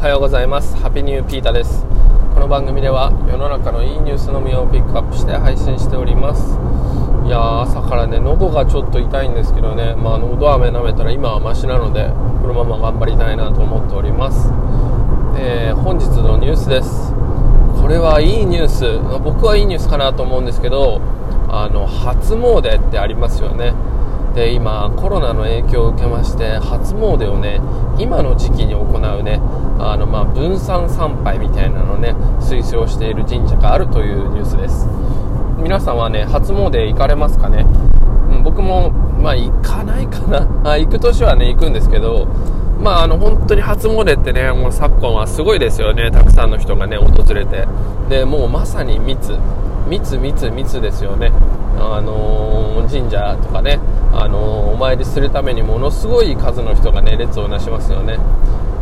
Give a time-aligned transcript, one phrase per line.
[0.00, 0.74] はようございます。
[0.78, 1.84] ハピニューピータです。
[2.32, 6.56] この番組では世の中のいいニュースのみをピックアップして配信しております。
[7.26, 9.94] いやー朝からね喉がちょっと痛いんですけどね。
[9.96, 12.08] まあ喉飴舐めたら今はマシなので
[12.40, 14.48] このまま頑張りたいなと思っております。
[15.36, 17.12] えー、本日のニュースです。
[17.82, 18.98] これはいいニュース。
[19.22, 21.02] 僕はいいニュースかなと思うんですけど
[21.50, 23.74] あの初詣ってありますよね。
[24.34, 27.60] で今コロナの影響を受けまして初詣をね
[27.98, 29.40] 今の時期に行うね
[29.78, 34.86] あのまあ分散参拝みたいなのをね推奨している神社があるというニュースです。
[35.62, 37.66] 皆さんはね初詣行かれますかね、
[38.30, 40.46] うん、僕もまあ行かないかな。
[40.70, 42.28] あ行く年はね行くんですけど
[42.80, 46.10] まああの本当に初詣ってねもう昨今はすごいですよね。
[46.10, 47.66] たくさんの人がね訪れて。
[48.08, 49.34] でもうまさに密。
[49.88, 51.32] 密密密ですよね。
[51.78, 53.78] あのー、神社とかね、
[54.12, 58.18] あのー、お参りするためにものすごい数の人がね列をなしますよね。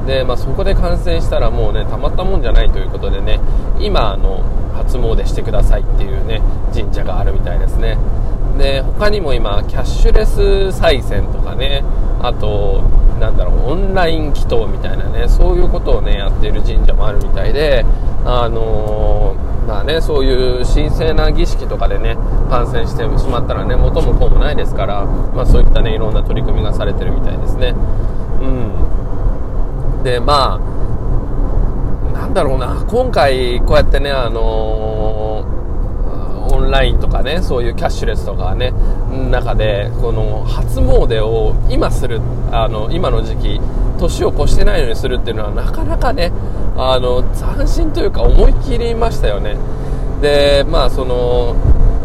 [0.07, 3.39] で、まあ、そこで感染したらもうねたまったもんじゃないということでね
[3.79, 4.43] 今あの
[4.75, 6.41] 初詣してくださいっていうね
[6.73, 7.99] 神社があるみたいですね。
[8.57, 11.85] で他にも今キャッシュレス賽銭とかね
[12.21, 12.83] あと
[13.21, 17.85] なんだろうオンライン祈祷みたいなねそういうことをねやってる神社もあるみたいで
[18.25, 22.17] あのーまあね、そういう神聖な儀式とかでね
[22.49, 27.75] 感染してしまったらね元も子もないですから、まあ、そういったねいろんな取り組みがされてるみたいですね。
[28.41, 35.45] うん、でまあなんだろうな今回こうやってねあの
[36.79, 38.73] ラインとかねそういうキャッシュレスとかね
[39.31, 42.21] 中でこの初詣を今する
[42.53, 43.61] あの今の時期
[43.99, 46.31] 年を越してないのにするっていうのはなかなかね
[46.77, 49.57] あの斬新というか思い切りましたよね。
[50.23, 51.57] でまあその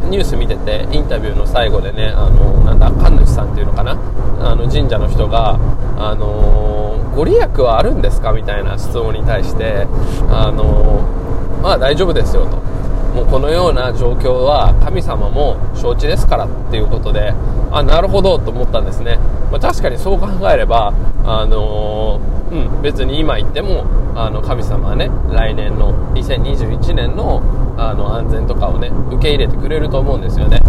[0.10, 3.92] ニュース見ててインタビューの最後でねあのなんだ神主さんっていうのかな
[4.42, 5.60] あの神社の人が
[5.98, 8.34] あのご利益はあるんですか？
[8.34, 9.86] みたいな質問に対して
[10.32, 11.06] あの
[11.62, 12.58] まあ大丈夫ですよと。
[13.14, 17.32] もうこのような状況は神様も承知ですからっていうことで
[17.72, 19.18] あなるほどと思ったんですね、
[19.52, 23.86] まあ、確かにそう考えればあのー、うん、別に今言っても
[24.16, 27.42] あの神様はね来年の2021年の
[27.78, 30.60] あの安全とかをね受け入れてくれると思うんですよね、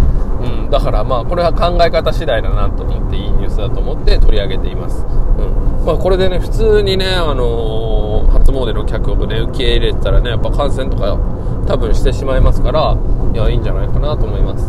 [0.40, 11.18] うん、だからまあこれは考え方次第だなと思っていいニュースだと思って取り上げています、うんまあ、これでね普通にね、あのー、詣の客をね受け入れたらねやっぱ感染とか
[11.66, 12.96] 多分してしまいますから
[13.32, 14.64] いやいいんじゃないかなと思います。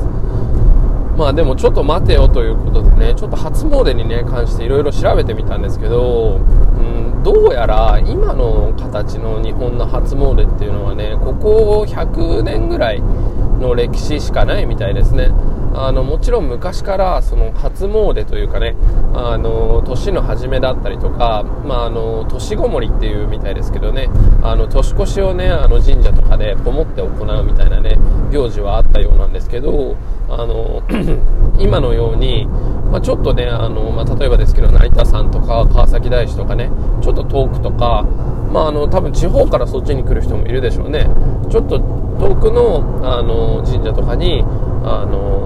[1.17, 15.31] まあでもちょっと待てよということでねちょっと初詣にね関していろいろ調べてみたんですけど、うんどうやら今の形の日本の初詣っていうのはねここ100年ぐらいの歴史しかないみたいですね。
[15.77, 18.75] あのもちろん昔からその初詣というかね
[19.13, 24.09] あの年の初めだったりとか、まあ、あの年ごもりっていうみたいですけどね
[24.41, 27.97] あの年越しをねあの神社とかでこもって行うみたいなね
[28.31, 29.97] 行事はあったようなんですけど
[30.29, 30.81] あの
[31.59, 32.45] 今のように、
[32.91, 36.71] まあ、ちょっとねあの、まあ、例えばですけど成田山とか川崎大師とかね
[37.01, 38.03] ちょっと遠くとか、
[38.51, 41.07] まあ、あの多分地方からそっちに来る人もいるでしょうね。
[41.49, 44.43] ちょっと遠くのあの神社とかに
[44.87, 45.45] あの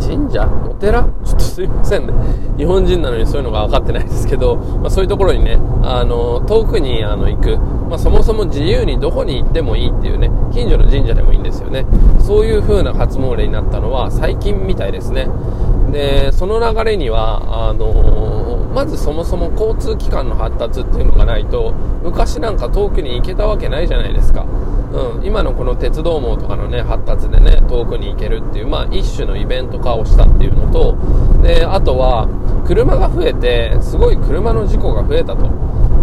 [0.00, 0.48] 神社？
[0.64, 1.02] お寺？
[1.26, 2.12] ちょっとすいませんね。
[2.56, 11.84] 日本人なのにそういうのが分かってないですけど、まあ、そういうところにねあの遠くにあの行く、まあ、そもそも自由にどこに行ってもいいっていうね近所の神社でもいいんですよね。
[12.20, 15.28] そういう風な初詣になったのは最近みたいですね。
[15.92, 21.72] でその流れにはあのまずそもそも交通機関の発達っていうのがないと
[22.02, 24.46] 昔なんか遠くに行けたわけないじゃないですか。
[24.88, 30.96] うん、今のこの鉄道網とかのね発達でね遠くに行けるっていう、まあ、一種のイベント化をしたっていうのと
[31.42, 32.26] であとは
[32.66, 35.46] 車が増えてすごい車の事故が増えたと。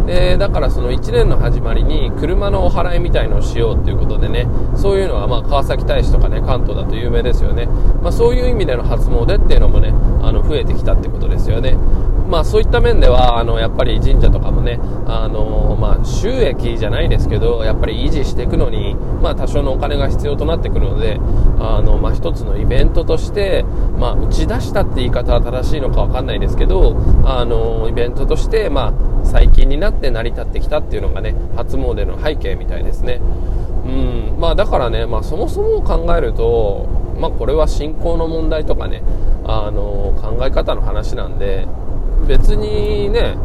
[0.06, 9.90] でだからその1年の始まりに車のお祓いみたいのをしようっていうことでねそういうのはまあ川崎大使とかね関東だと有名ですよね、まあ、そういう意味での初詣っていうのもね
[10.22, 11.78] あの増えてきたってことですよね。
[12.30, 21.20] まあ、そういった面ではあのやっぱり神社とかもねあの、まあ、収益じゃないですけどやっぱり維持していくのに、まあ、多少のお金が必要となってくるので
[21.60, 23.64] あの、まあ、一つのイベントとして、
[23.98, 33.22] まあ、打ち出したって言い方は正しいのか分かんないですけどあのイベントとして、まあ、最近になって成り立ってきたっていうのがね初詣の背景みたいですね。
[33.86, 36.90] うんまあ、だからね、まあ、そもそも考えると、
[37.20, 39.04] まあ、これは信仰の問題とかね
[39.46, 41.68] あの考え方の話なんで
[42.28, 43.38] 別にね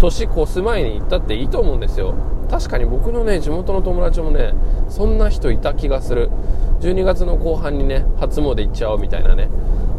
[0.00, 2.14] 年越す前に行ったっていいと思うんですよ。
[2.50, 4.52] 確かに僕のね地元の友達もね
[4.88, 6.30] そんな人いた気がする。
[6.80, 9.48] 12月の後半にね初詣行っちゃおうみたいなね。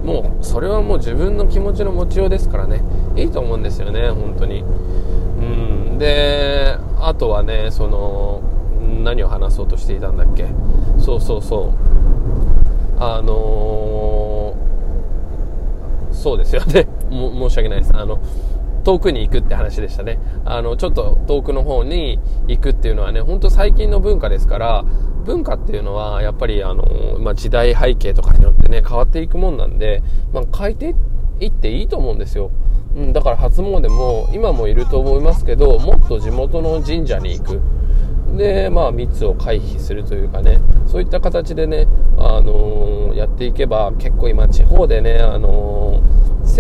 [0.04, 2.82] もうそれはもう自分の気持ちの持ちようですからね。
[3.16, 4.62] いいと思うんですよね本当に。
[4.62, 4.66] う
[5.96, 5.98] ん。
[5.98, 8.42] であとはねその
[9.04, 10.48] 何を話そうとしていたんだっけ。
[11.00, 11.74] そうそうそう。
[13.00, 16.64] あのー、そうですよ。
[16.66, 17.96] ね申し訳ないです。
[17.96, 18.20] あの
[18.84, 20.20] 遠くに行くって話でしたね。
[20.46, 24.84] あのちょっと遠くの方に行くっていうのはね本当最近の文化ですから
[25.26, 30.96] 文化っていうのはやっぱりあの、まあ、時代背景とかによってね変わっていくもんなんで、まあ、変えて
[31.40, 32.52] いっていいと思うんですよ。
[32.96, 37.62] うん、だから初詣も今もいると思いますけどもっと地元の神社に行く。
[38.38, 41.88] でまあ密を回避するというかねそういった形でね、
[42.18, 45.73] あのー、やっていけば結構今地方でね、あのー、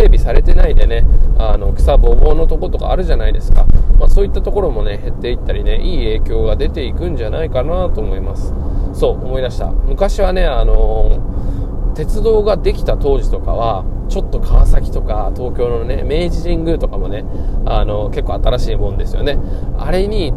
[0.03, 1.05] 整備されてないでね
[1.37, 3.65] あの草ぼうぼうのとことかあるじゃないですか、
[3.99, 8.53] まあ、そういったところもね減っていったりねいい影響が出ていくんじゃないかなと思います。
[8.93, 9.71] そう思い出した。
[9.71, 17.25] 昔はね、あのー、鉄道ができた当時とかはちょっと川崎とか東京のね明治神宮とかもね
[17.65, 19.39] あの結構新しいもんですよね。
[19.79, 20.33] あれに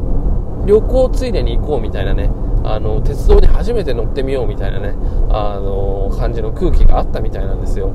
[0.64, 2.30] 旅行ついでに行こうみたいなね
[2.66, 4.94] あの鉄道に初めて乗ってみようみたいなね
[5.30, 7.90] あの感じの空気があったみたいなんですよ、う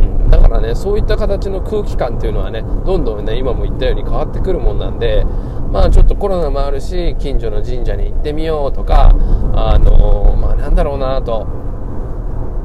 [0.00, 5.24] ん、だからねそういった形の空気感っていうのはねどんどんね今も言ったように変わってくるもんなんで
[5.72, 9.08] まあちょっとコロナもあるし近所の神社に行ってみようとか
[9.54, 11.46] あのまあなんだろうなと。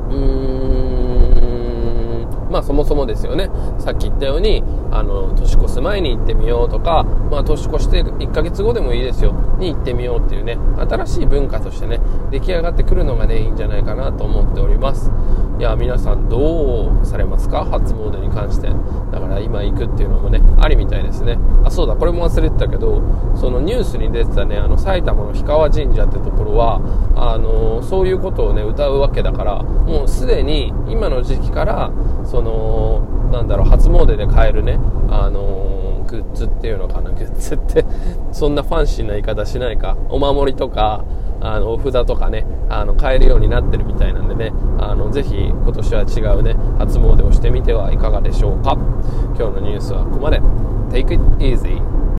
[0.09, 0.48] うーん。
[2.59, 3.49] まあそもそもですよね。
[3.79, 4.61] さっき言ったように
[4.91, 9.31] あの年越す前に行ってみようとか、まあ、年越して1ヶ月後でもいいですよ。
[9.59, 12.01] に行ってみようっていうね新しい文化としてね
[12.31, 15.09] 出来上がってくるのがねいいんじゃないかなと思っております。
[15.57, 17.65] いや皆さんどうされますか？
[17.65, 18.67] 初詣に関して。
[19.11, 21.39] だから今行くっていうのもねありみたいですね。
[21.63, 23.01] あそうだこれも忘れてたけど
[23.35, 26.81] そのニュースに出てたねあの埼玉の氷川神社ってところは
[27.15, 31.91] あのそういうことをね歌うわけだからもうすでに今の時期から
[32.29, 34.79] そのなんだろう初詣で買えるね
[35.09, 37.85] あのグッズっていうのかなグッズって。
[38.31, 39.95] そんなファンシーな言い方しないか。
[40.09, 41.03] お守りとか
[41.41, 48.77] あのお札とかねあの買えるようになってるみたいなんでねあのぜひ今年は違うね初詣をしてみてはいかがでしょうか。
[49.37, 50.41] 今日のニュースはここまで。
[50.91, 51.98] Take it easy.